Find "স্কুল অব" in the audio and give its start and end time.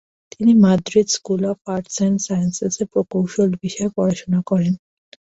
1.15-1.59